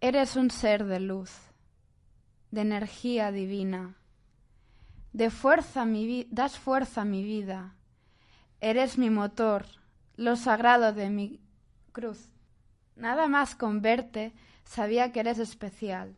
eres 0.00 0.36
un 0.40 0.48
ser 0.50 0.84
de 0.88 1.00
luz, 1.00 1.34
de 2.50 2.62
energía 2.62 3.30
divina, 3.32 3.90
de 5.14 5.30
fuerza 5.30 5.84
mi 5.84 6.26
das 6.28 6.58
fuerza 6.58 7.02
a 7.02 7.04
mi 7.04 7.22
vida, 7.22 7.76
eres 8.60 8.98
mi 8.98 9.10
motor, 9.10 9.64
lo 10.16 10.34
sagrado 10.34 10.92
de 10.92 11.08
mi 11.08 11.40
cruz. 11.92 12.32
Nada 12.96 13.28
más 13.28 13.54
con 13.54 13.80
verte 13.80 14.32
sabía 14.64 15.12
que 15.12 15.20
eres 15.20 15.38
especial. 15.38 16.16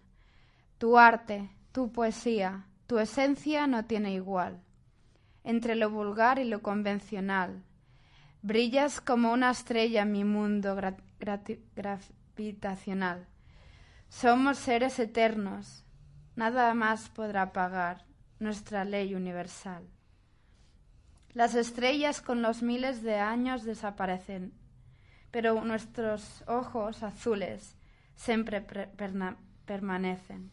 Tu 0.79 0.97
arte, 0.97 1.51
tu 1.73 1.93
poesía, 1.93 2.65
tu 2.87 2.99
esencia 2.99 3.67
no 3.67 3.85
tiene 3.85 4.15
igual. 4.15 4.63
Entre 5.45 5.75
lo 5.75 5.91
vulgar 5.91 6.39
y 6.39 6.45
lo 6.45 6.63
convencional, 6.63 7.63
Brillas 8.41 9.03
como 9.03 9.31
una 9.31 9.51
estrella 9.51 10.03
en 10.03 10.13
mi 10.13 10.25
mundo 10.25 10.75
gravitacional. 11.19 13.27
Somos 14.09 14.57
seres 14.57 14.99
eternos. 14.99 15.85
Nada 16.35 16.73
más 16.73 17.11
podrá 17.11 17.43
apagar 17.43 18.06
nuestra 18.39 18.85
ley 18.85 19.15
universal. 19.15 19.89
Las 21.33 21.55
estrellas 21.55 22.21
con 22.23 22.43
los 22.43 22.63
miles 22.63 23.03
de 23.03 23.19
años 23.19 23.65
desaparecen, 23.65 24.53
pero 25.31 25.63
nuestros 25.65 26.43
ojos 26.47 27.03
azules 27.03 27.77
siempre 28.15 28.63
permanecen. 28.63 30.51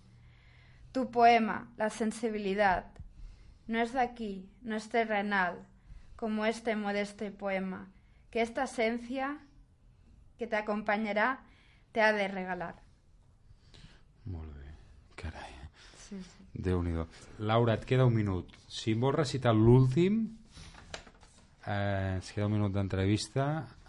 Tu 0.92 1.10
poema, 1.10 1.72
la 1.78 1.90
sensibilidad, 1.90 2.92
no 3.68 3.80
es 3.80 3.94
de 3.94 4.02
aquí, 4.02 4.50
no 4.62 4.75
es 4.75 4.90
terrenal, 4.90 5.66
como 6.16 6.46
este 6.46 6.75
modesto 6.75 7.30
poema, 7.32 7.92
que 8.30 8.42
esta 8.42 8.63
esencia 8.66 9.40
que 10.38 10.48
te 10.48 10.56
acompañará 10.56 11.44
te 11.92 12.02
ha 12.02 12.12
de 12.12 12.28
regalar. 12.28 12.75
molt 14.25 14.54
bé, 14.56 14.70
carai 15.16 15.52
Sí, 15.98 16.22
sí. 16.22 16.43
Déu-n'hi-do. 16.54 17.08
Laura, 17.40 17.74
et 17.74 17.86
queda 17.86 18.06
un 18.06 18.14
minut. 18.14 18.52
Si 18.70 18.94
em 18.94 19.02
vols 19.02 19.18
recitar 19.18 19.54
l'últim, 19.58 20.24
eh, 21.66 22.16
ens 22.16 22.32
queda 22.32 22.48
un 22.48 22.54
minut 22.54 22.74
d'entrevista, 22.74 23.48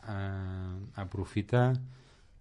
eh, 0.09 1.00
aprofita 1.00 1.73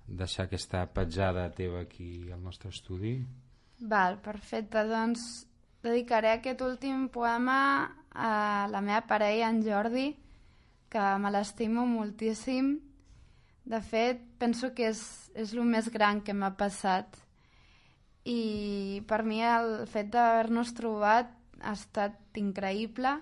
deixar 0.08 0.46
aquesta 0.46 0.86
petjada 0.94 1.50
teva 1.52 1.82
aquí 1.82 2.30
al 2.32 2.42
nostre 2.44 2.70
estudi. 2.70 3.18
Val, 3.80 4.20
perfecte. 4.24 4.84
Doncs 4.88 5.46
dedicaré 5.84 6.32
aquest 6.34 6.62
últim 6.62 7.08
poema 7.10 7.92
a 8.14 8.68
la 8.72 8.82
meva 8.82 9.02
parella, 9.08 9.50
en 9.50 9.64
Jordi, 9.64 10.14
que 10.90 11.04
me 11.20 11.32
l'estimo 11.32 11.86
moltíssim. 11.86 12.78
De 13.66 13.80
fet, 13.82 14.20
penso 14.40 14.74
que 14.76 14.90
és, 14.92 15.02
és 15.36 15.54
el 15.56 15.64
més 15.66 15.90
gran 15.92 16.22
que 16.22 16.36
m'ha 16.36 16.54
passat. 16.60 17.23
I 18.24 19.04
per 19.08 19.24
mi 19.28 19.42
el 19.44 19.84
fet 19.92 20.10
d'haver-nos 20.14 20.72
trobat 20.78 21.32
ha 21.62 21.74
estat 21.76 22.40
increïble. 22.40 23.18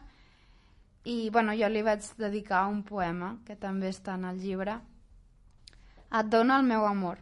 I 1.10 1.30
bueno, 1.34 1.56
jo 1.58 1.70
li 1.70 1.82
vaig 1.82 2.06
dedicar 2.18 2.68
un 2.70 2.84
poema, 2.86 3.38
que 3.46 3.58
també 3.58 3.90
està 3.90 4.16
en 4.20 4.28
el 4.30 4.38
llibre. 4.38 4.78
Et 6.12 6.28
dono 6.30 6.60
el 6.60 6.68
meu 6.68 6.86
amor. 6.86 7.18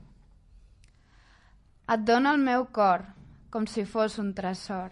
Et 1.90 2.04
dono 2.04 2.34
el 2.36 2.44
meu 2.44 2.68
cor, 2.76 3.06
com 3.50 3.66
si 3.66 3.86
fos 3.86 4.20
un 4.20 4.34
tresor. 4.36 4.92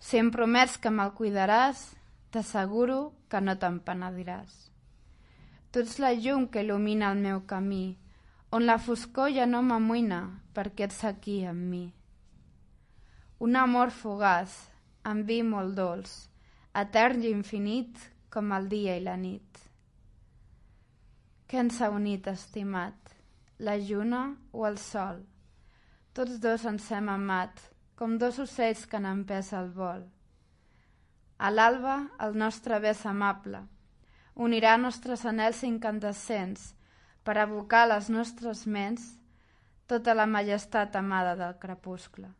Si 0.00 0.18
em 0.18 0.30
promets 0.34 0.76
que 0.76 0.90
me'l 0.90 1.14
cuidaràs, 1.16 1.94
t'asseguro 2.34 3.14
que 3.30 3.40
no 3.40 3.54
te'n 3.56 3.78
penediràs. 3.86 4.50
Tu 5.70 5.84
ets 5.84 6.00
la 6.02 6.10
llum 6.12 6.48
que 6.50 6.64
il·lumina 6.64 7.12
el 7.14 7.22
meu 7.22 7.40
camí, 7.50 7.96
on 8.54 8.66
la 8.66 8.76
foscor 8.78 9.32
ja 9.34 9.48
no 9.50 9.64
m'amoïna 9.66 10.20
perquè 10.54 10.86
ets 10.86 11.00
aquí 11.08 11.40
amb 11.50 11.64
mi. 11.70 11.84
Un 13.42 13.56
amor 13.58 13.90
fugaç, 13.90 14.52
amb 15.10 15.26
vi 15.26 15.40
molt 15.42 15.74
dolç, 15.74 16.12
etern 16.82 17.24
i 17.24 17.32
infinit 17.34 17.98
com 18.30 18.52
el 18.54 18.68
dia 18.70 18.94
i 18.94 19.02
la 19.02 19.16
nit. 19.18 19.58
Què 21.50 21.58
ens 21.64 21.80
ha 21.82 21.90
unit, 21.90 22.28
estimat? 22.30 23.10
La 23.58 23.74
lluna 23.74 24.22
o 24.52 24.62
el 24.70 24.78
sol? 24.78 25.18
Tots 26.14 26.38
dos 26.38 26.68
ens 26.70 26.86
hem 26.94 27.10
amat, 27.10 27.58
com 27.98 28.14
dos 28.22 28.38
ocells 28.46 28.86
que 28.86 29.00
han 29.00 29.10
empès 29.10 29.50
el 29.58 29.72
vol. 29.74 30.06
A 31.42 31.50
l'alba, 31.50 31.98
el 32.22 32.38
nostre 32.38 32.78
bes 32.78 33.02
amable 33.10 33.66
unirà 34.46 34.78
nostres 34.78 35.26
anells 35.30 35.62
incandescents 35.66 36.70
per 37.24 37.38
abocar 37.40 37.84
a 37.86 37.92
les 37.96 38.08
nostres 38.12 38.66
ments 38.66 39.04
tota 39.90 40.14
la 40.14 40.26
majestat 40.26 40.96
amada 40.96 41.34
del 41.36 41.58
crepuscle. 41.60 42.30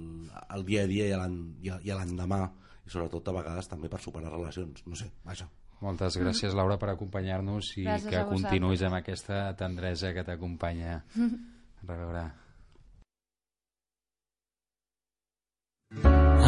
al 0.48 0.66
dia 0.68 0.84
a 0.84 0.90
dia 0.90 1.08
i 1.12 1.90
a 1.90 1.98
l'endemà 1.98 2.44
i 2.86 2.90
sobretot 2.90 3.28
a 3.28 3.36
vegades 3.40 3.70
també 3.70 3.90
per 3.92 4.00
superar 4.02 4.32
relacions 4.32 4.86
no 4.86 4.98
sé, 4.98 5.10
vaja 5.26 5.48
Moltes 5.82 6.14
gràcies, 6.14 6.52
Laura, 6.54 6.76
per 6.78 6.92
acompanyar-nos 6.92 7.72
i 7.80 7.82
Gràcies 7.88 8.10
que 8.12 8.20
continuïs 8.28 8.84
amb 8.86 9.00
aquesta 9.00 9.48
tendresa 9.58 10.12
que 10.14 10.22
t'acompanya. 10.22 11.00
A 11.82 11.86
reveure. 11.88 12.22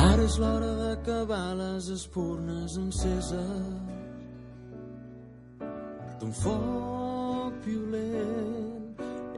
Ara 0.05 0.23
és 0.29 0.37
l'hora 0.39 0.71
d'acabar 0.79 1.49
les 1.59 1.89
espurnes 1.97 2.79
enceses 2.79 3.75
d'un 6.23 6.33
foc 6.45 7.59
violent. 7.67 8.34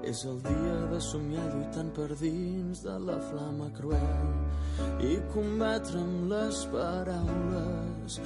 És 0.06 0.22
el 0.24 0.38
dia 0.44 0.74
de 0.92 1.00
somiar 1.02 1.44
lluitant 1.50 1.88
per 1.96 2.06
dins 2.20 2.82
de 2.84 2.94
la 3.08 3.16
flama 3.28 3.66
cruel 3.74 5.02
i 5.02 5.16
combatre 5.32 5.98
amb 5.98 6.28
les 6.30 6.60
paraules 6.70 8.20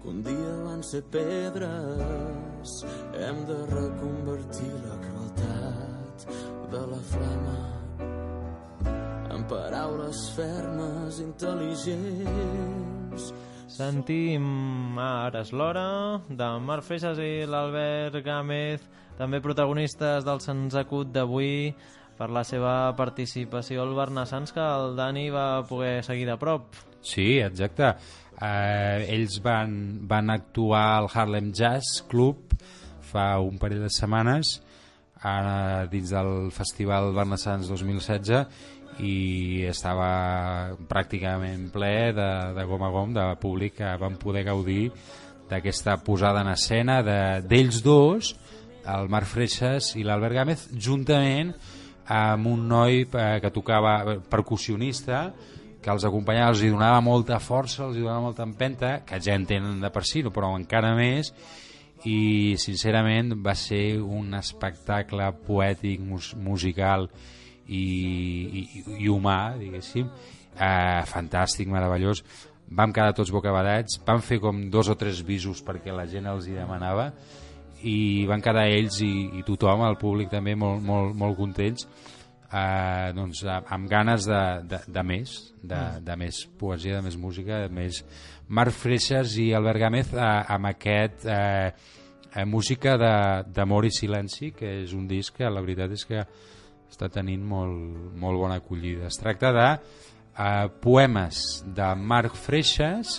que 0.00 0.08
un 0.08 0.22
dia 0.24 0.54
van 0.64 0.82
ser 0.82 1.02
pedres. 1.12 2.78
Hem 3.12 3.44
de 3.50 3.58
reconvertir 3.74 4.72
la 4.86 4.96
crueltat 5.04 6.26
de 6.72 6.82
la 6.94 7.02
flama 7.12 7.58
en 9.34 9.44
paraules 9.50 10.22
fermes, 10.34 11.20
intel·ligents. 11.22 13.32
Sentim 13.68 14.96
Ara 14.98 15.42
és 15.44 15.52
l'hora, 15.52 16.20
de 16.28 16.48
Marc 16.64 16.90
i 16.90 17.44
l'Albert 17.46 18.24
Gámez, 18.24 18.80
també 19.18 19.40
protagonistes 19.44 20.24
del 20.26 20.40
Se'ns 20.40 20.76
acut 20.78 21.10
d'avui, 21.12 21.74
per 22.18 22.30
la 22.34 22.42
seva 22.42 22.94
participació 22.98 23.82
al 23.84 23.92
Barnassans, 23.94 24.50
que 24.54 24.62
el 24.62 24.96
Dani 24.98 25.28
va 25.30 25.62
poder 25.68 26.00
seguir 26.06 26.24
de 26.26 26.34
prop. 26.40 26.74
Sí, 27.02 27.36
exacte. 27.38 27.92
Eh, 28.42 29.06
ells 29.14 29.36
van, 29.42 29.76
van 30.10 30.30
actuar 30.30 30.84
al 30.96 31.06
Harlem 31.12 31.52
Jazz 31.54 32.02
Club 32.10 32.54
fa 33.08 33.38
un 33.42 33.56
parell 33.58 33.80
de 33.86 33.90
setmanes 33.90 34.56
ara 35.26 35.86
dins 35.90 36.10
del 36.14 36.50
Festival 36.54 37.08
Barnassans 37.16 37.66
2016 37.70 39.00
i 39.02 39.64
estava 39.66 40.74
pràcticament 40.90 41.68
ple 41.74 42.12
de, 42.14 42.28
de 42.54 42.66
gom 42.68 42.82
a 42.86 42.90
gom 42.94 43.14
de 43.16 43.24
públic 43.42 43.78
que 43.80 43.90
van 43.98 44.18
poder 44.20 44.44
gaudir 44.46 44.90
d'aquesta 45.50 45.96
posada 46.04 46.42
en 46.44 46.50
escena 46.52 47.00
de- 47.02 47.40
d'ells 47.48 47.82
dos, 47.82 48.34
el 48.86 49.08
Marc 49.12 49.28
Freixas 49.30 49.94
i 49.98 50.04
l'Albert 50.06 50.36
Gámez, 50.38 50.66
juntament 50.78 51.54
amb 52.08 52.48
un 52.48 52.66
noi 52.68 53.02
eh, 53.04 53.38
que 53.42 53.52
tocava 53.52 54.00
eh, 54.04 54.18
percussionista 54.30 55.28
que 55.82 55.92
els 55.92 56.04
acompanyava, 56.08 56.50
els 56.52 56.62
hi 56.64 56.72
donava 56.72 57.00
molta 57.04 57.38
força, 57.38 57.84
els 57.86 57.96
hi 57.96 58.02
donava 58.02 58.24
molta 58.26 58.44
empenta, 58.46 58.98
que 59.06 59.20
ja 59.22 59.36
en 59.38 59.46
tenen 59.46 59.78
de 59.82 59.90
per 59.94 60.02
si, 60.08 60.24
però 60.34 60.50
encara 60.56 60.94
més, 60.98 61.30
i 62.06 62.56
sincerament 62.58 63.36
va 63.44 63.54
ser 63.58 64.00
un 64.02 64.34
espectacle 64.38 65.30
poètic, 65.46 66.02
mus 66.02 66.32
musical 66.38 67.08
i, 67.66 67.78
i, 67.78 68.64
i 68.98 69.08
humà, 69.10 69.54
diguéssim, 69.58 70.10
eh, 70.58 71.02
fantàstic, 71.10 71.70
meravellós. 71.70 72.24
Vam 72.68 72.92
quedar 72.92 73.14
tots 73.16 73.32
bocabadats, 73.32 74.00
vam 74.04 74.20
fer 74.20 74.40
com 74.42 74.66
dos 74.70 74.90
o 74.92 74.96
tres 74.98 75.22
visos 75.24 75.62
perquè 75.64 75.94
la 75.94 76.08
gent 76.10 76.28
els 76.28 76.48
hi 76.48 76.58
demanava 76.58 77.12
i 77.86 78.26
van 78.26 78.42
quedar 78.42 78.66
ells 78.66 79.00
i, 79.04 79.12
i 79.38 79.44
tothom, 79.46 79.84
el 79.86 79.98
públic 80.00 80.30
també, 80.32 80.56
molt, 80.58 80.82
molt, 80.82 81.14
molt 81.18 81.36
contents 81.38 81.86
eh, 82.52 83.12
doncs, 83.14 83.44
amb 83.48 83.88
ganes 83.90 84.26
de, 84.26 84.42
de, 84.68 84.80
de 84.88 85.04
més, 85.04 85.36
de, 85.62 85.82
de 86.04 86.16
més 86.16 86.42
poesia, 86.58 86.98
de 86.98 87.06
més 87.06 87.16
música, 87.20 87.64
de 87.66 87.74
més... 87.74 88.02
Marc 88.48 88.72
Freixas 88.72 89.34
i 89.36 89.50
Albert 89.52 89.82
Gámez 89.82 90.12
eh, 90.16 90.26
amb 90.54 90.70
aquest 90.70 91.26
eh, 91.28 91.68
eh, 92.32 92.44
música 92.48 92.96
de- 92.96 93.42
d'amor 93.52 93.84
i 93.84 93.90
silenci, 93.92 94.54
que 94.56 94.70
és 94.86 94.94
un 94.96 95.04
disc 95.10 95.36
que 95.36 95.50
la 95.52 95.60
veritat 95.60 95.92
és 95.92 96.06
que 96.08 96.22
està 96.88 97.10
tenint 97.12 97.44
molt, 97.44 98.14
molt 98.16 98.40
bona 98.40 98.56
acollida. 98.62 99.10
Es 99.10 99.20
tracta 99.20 99.52
de 99.52 99.66
eh, 99.68 100.68
poemes 100.80 101.42
de 101.76 101.90
Marc 102.00 102.40
Freixas 102.40 103.18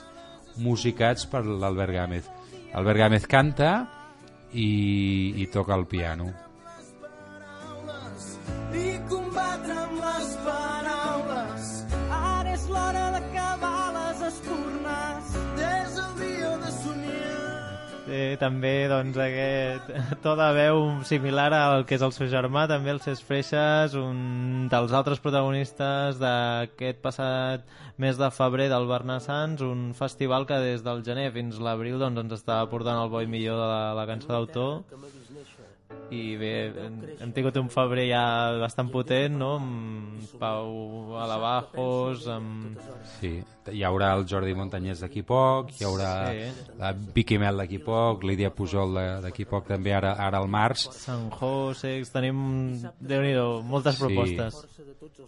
musicats 0.57 1.29
per 1.29 1.43
l'Albert 1.45 1.93
Gámez. 1.93 2.33
Albert 2.73 3.03
Gámez 3.05 3.29
canta 3.29 3.71
i 4.53 5.47
toca 5.51 5.75
el 5.75 5.85
piano. 5.85 6.48
També 18.37 18.73
doncs, 18.91 19.17
aquest 19.17 19.89
to 20.23 20.35
de 20.37 20.49
veu 20.57 20.81
similar 21.09 21.47
al 21.57 21.85
que 21.89 21.97
és 21.97 22.05
el 22.05 22.13
seu 22.15 22.29
germà, 22.31 22.67
també 22.69 22.93
el 22.93 23.01
Cesc 23.03 23.25
Freixas, 23.25 23.95
un 23.97 24.67
dels 24.71 24.93
altres 24.93 25.21
protagonistes 25.23 26.19
d'aquest 26.21 27.01
passat 27.01 27.65
mes 27.99 28.19
de 28.19 28.29
febrer 28.31 28.69
del 28.71 28.87
Barnassans, 28.87 29.63
un 29.65 29.89
festival 29.97 30.45
que 30.49 30.59
des 30.63 30.85
del 30.85 31.03
gener 31.07 31.31
fins 31.35 31.59
l'abril 31.63 31.99
doncs, 31.99 32.21
ens 32.25 32.37
està 32.41 32.61
portant 32.71 33.01
el 33.01 33.09
bo 33.11 33.23
i 33.25 33.31
millor 33.31 33.59
de 33.59 33.67
la, 33.73 33.81
la 33.97 34.05
cançó 34.09 34.31
d'autor 34.31 34.83
i 36.11 36.35
bé, 36.39 36.51
hem, 37.21 37.31
tingut 37.35 37.55
un 37.61 37.69
febrer 37.69 38.07
ja 38.09 38.23
bastant 38.61 38.89
potent, 38.91 39.35
no? 39.37 39.55
Amb 39.59 40.33
Pau 40.39 41.17
Alabajos, 41.19 42.27
amb... 42.31 42.77
Sí, 43.19 43.31
hi 43.73 43.83
haurà 43.85 44.13
el 44.17 44.25
Jordi 44.29 44.55
Montanyès 44.57 45.01
d'aquí 45.03 45.21
poc, 45.27 45.69
hi 45.77 45.85
haurà 45.85 46.11
Sí. 46.31 46.71
la 46.79 46.91
Vicky 46.93 47.37
Mel 47.41 47.57
d'aquí 47.61 47.77
poc, 47.83 48.23
Lídia 48.23 48.49
Pujol 48.55 48.93
de- 48.95 49.21
d'aquí 49.27 49.45
poc 49.45 49.67
també 49.67 49.93
ara, 49.93 50.13
ara 50.17 50.39
al 50.39 50.47
març. 50.47 50.87
Sant 50.95 51.29
José, 51.39 51.97
tenim, 52.13 52.81
déu 52.99 53.21
nhi 53.21 53.35
moltes 53.69 53.95
Sí. 53.97 54.05
propostes. 54.05 54.63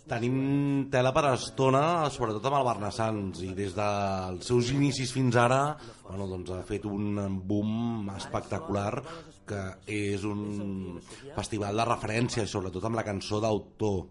Tenim 0.08 0.90
tela 0.92 1.12
per 1.14 1.26
estona, 1.34 2.10
sobretot 2.10 2.46
amb 2.50 2.58
el 2.58 2.66
Barnassans, 2.68 3.42
i 3.44 3.54
des 3.56 3.76
dels 3.76 4.46
seus 4.46 4.72
inicis 4.72 5.12
fins 5.14 5.36
ara 5.36 5.78
bueno, 6.08 6.28
doncs 6.28 6.50
ha 6.52 6.64
fet 6.68 6.84
un 6.86 7.16
boom 7.48 8.10
espectacular 8.18 9.02
que 9.52 9.62
és 9.92 10.24
un 10.28 10.98
festival 11.36 11.78
de 11.84 11.86
referència, 11.92 12.48
sobretot 12.48 12.88
amb 12.88 12.96
la 13.00 13.04
cançó 13.08 13.44
d'autor. 13.44 14.06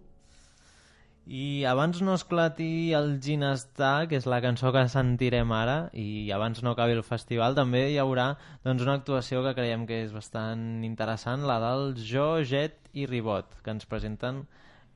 I 1.30 1.62
abans 1.68 2.00
no 2.02 2.14
esclati 2.16 2.90
el 2.96 3.20
Ginestar, 3.22 4.08
que 4.10 4.16
és 4.18 4.24
la 4.26 4.40
cançó 4.42 4.72
que 4.74 4.80
sentirem 4.90 5.52
ara, 5.54 5.76
i 5.94 6.30
abans 6.34 6.62
no 6.64 6.72
acabi 6.74 6.96
el 6.96 7.04
festival, 7.06 7.54
també 7.54 7.84
hi 7.92 7.98
haurà 8.02 8.32
doncs, 8.64 8.82
una 8.82 8.96
actuació 8.98 9.42
que 9.44 9.52
creiem 9.54 9.84
que 9.86 10.00
és 10.06 10.14
bastant 10.16 10.82
interessant, 10.86 11.44
la 11.46 11.60
del 11.62 11.92
Jo, 12.00 12.40
Jet 12.42 12.88
i 12.98 13.06
Ribot, 13.06 13.60
que 13.62 13.70
ens 13.70 13.86
presenten 13.86 14.42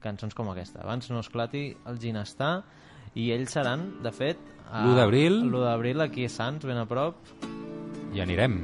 cançons 0.03 0.35
com 0.35 0.51
aquesta. 0.51 0.83
Abans 0.83 1.07
no 1.13 1.23
esclati 1.23 1.69
el 1.87 2.01
Ginestar, 2.03 2.65
i 3.15 3.29
ells 3.37 3.55
seran, 3.55 3.93
de 4.03 4.11
fet... 4.11 4.41
a- 4.73 4.83
L'u 4.89 4.97
d'abril. 4.97 5.39
L'1 5.45 5.63
d'abril, 5.69 6.03
aquí 6.03 6.27
a 6.27 6.33
Sants, 6.33 6.67
ben 6.67 6.81
a 6.83 6.89
prop. 6.89 7.21
I 8.15 8.25
anirem. 8.25 8.59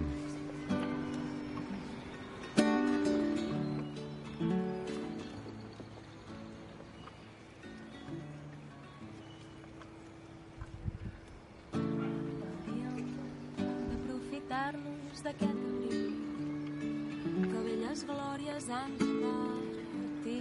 D'aprofitar-nos 15.20 15.24
d'aquest 15.24 15.50
abril 15.52 16.12
que 17.50 17.58
velles 17.64 18.04
glòries 18.08 18.68
han 18.72 18.94
i 20.24 20.38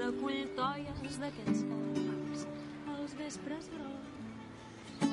recull 0.00 0.40
toies 0.56 1.18
d'aquests 1.22 1.62
camps 1.68 2.40
als 2.94 3.14
vespres 3.20 3.70
grocs. 3.74 5.06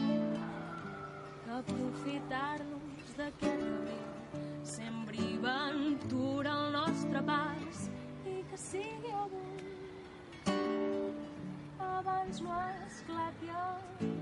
Aprofitar-nos 1.60 3.14
d'aquest 3.22 3.64
abril 3.70 4.10
sembri 4.74 5.30
ventura 5.46 6.58
al 6.58 6.72
nostre 6.80 7.22
pas. 7.32 7.88
I 8.26 8.38
que 8.50 8.58
sigui 8.66 9.14
avui 9.24 9.58
abans 11.94 12.42
no 12.42 12.62
esclati 12.88 13.48
el 13.66 14.17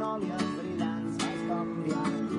de 0.00 0.06
magnòlies 0.06 0.44
brillants 0.56 1.16
vas 1.20 1.40
canviant. 1.48 2.29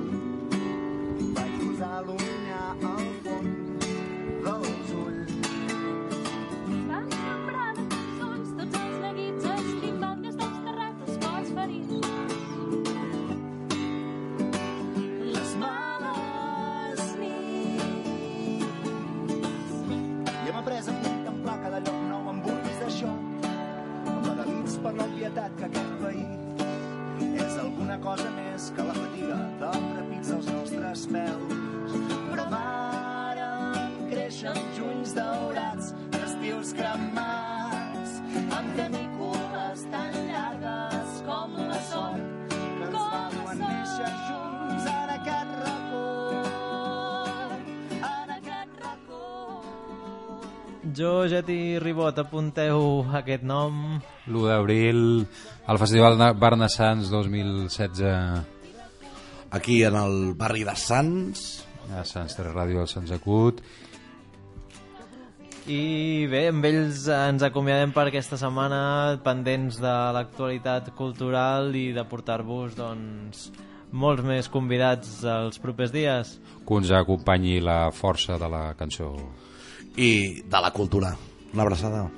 Jo, 50.81 51.27
Jet 51.29 51.45
i 51.53 51.77
Ribot, 51.77 52.17
apunteu 52.17 53.05
aquest 53.13 53.43
nom. 53.45 53.99
L'1 54.25 54.47
d'abril, 54.49 55.01
al 55.69 55.77
Festival 55.77 56.17
de 56.17 56.31
Barnassans 56.33 57.11
2016 57.13 58.01
Aquí 59.51 59.83
en 59.83 59.95
el 59.99 60.33
barri 60.39 60.63
de 60.65 60.73
Sants, 60.79 61.67
a 61.93 62.01
Sants 62.07 62.33
3 62.39 62.49
Ràdio 62.55 62.79
del 62.81 62.89
Sants 62.89 63.11
Acut. 63.13 63.61
I 65.69 66.25
bé, 66.31 66.47
amb 66.49 66.65
ells 66.65 67.03
ens 67.13 67.45
acomiadem 67.45 67.93
per 67.93 68.07
aquesta 68.07 68.39
setmana, 68.41 69.19
pendents 69.21 69.77
de 69.83 69.93
l'actualitat 70.17 70.89
cultural 70.97 71.75
i 71.77 71.91
de 71.93 72.07
portar-vos 72.09 72.73
doncs, 72.79 73.51
molts 73.91 74.25
més 74.25 74.49
convidats 74.49 75.19
els 75.27 75.61
propers 75.61 75.93
dies. 75.93 76.33
Que 76.65 76.81
ens 76.81 76.95
acompanyi 77.03 77.59
la 77.61 77.91
força 77.93 78.41
de 78.41 78.49
la 78.49 78.71
cançó. 78.81 79.13
I 79.97 80.41
de 80.41 80.61
la 80.61 80.71
cultura. 80.71 81.15
Una 81.53 81.63
abraçada. 81.63 82.09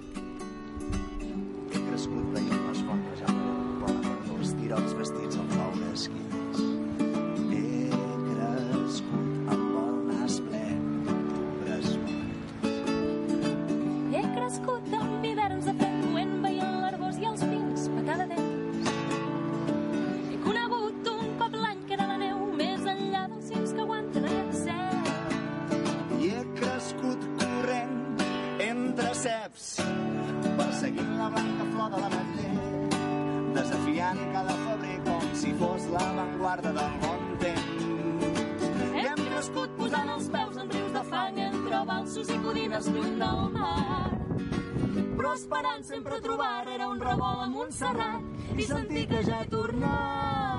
Esperant 45.33 45.83
sempre 45.83 46.19
trobar 46.21 46.67
era 46.69 46.87
un 46.87 46.99
revolt 47.01 47.41
a 47.41 47.47
Montserrat 47.49 48.21
i 48.57 48.63
sentir 48.67 49.07
que 49.09 49.23
ja 49.25 49.39
he 49.41 49.47
tornat. 49.49 50.53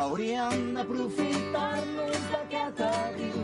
Hauríem 0.00 0.62
d'aprofitar-nos 0.76 2.22
d'aquest 2.32 2.80
abril 2.88 3.42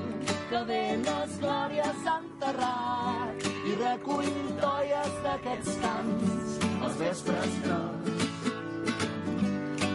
que 0.50 0.60
velles 0.70 1.30
glòries 1.42 1.96
s'han 2.04 2.24
enterrat 2.30 3.46
i 3.50 3.76
recull 3.82 4.32
toies 4.62 5.12
d'aquests 5.26 5.72
camps 5.84 6.58
els 6.72 6.96
vespres 7.04 7.52
grocs. 7.66 8.10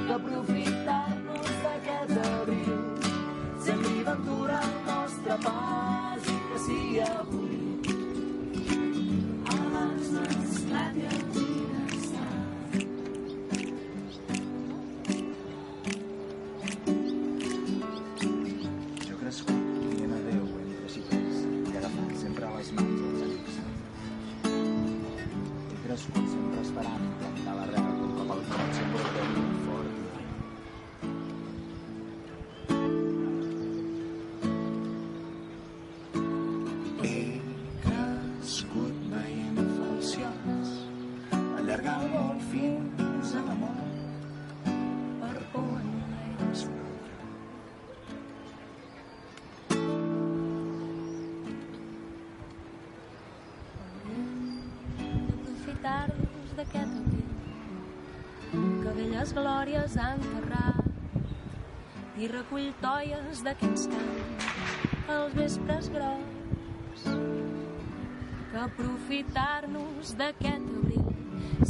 D'aprofitar-nos 0.08 1.52
d'aquest 1.66 2.16
abril 2.30 2.80
sembri 3.68 4.00
ventura 4.14 4.58
el 4.70 4.76
nostre 4.92 5.36
pas 5.50 5.87
glòries 59.88 59.98
han 59.98 60.20
enterrat 60.20 60.86
i 62.18 62.28
recull 62.28 62.74
toies 62.82 63.44
d'aquests 63.46 63.88
camps 63.88 64.46
als 65.08 65.34
vespres 65.38 65.90
grocs 65.94 67.04
que 68.52 68.60
aprofitar-nos 68.64 70.16
d'aquest 70.20 70.68
abril 70.82 71.08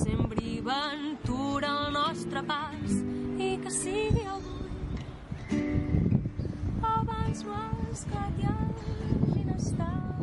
sembri 0.04 0.62
ventura 0.66 1.68
al 1.68 1.94
nostre 1.94 2.44
pas 2.44 2.92
i 3.38 3.58
que 3.64 3.72
sigui 3.72 4.26
avui 4.26 4.56
esclat 7.92 8.40
i 8.40 8.46
el. 8.46 10.17